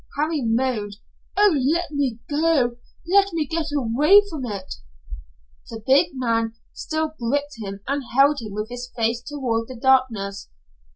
[0.17, 0.95] Harry moaned.
[1.37, 2.77] "Oh, let me go.
[3.07, 4.73] Let me get away from it."
[5.69, 10.49] The big man still gripped him and held him with his face toward the darkness.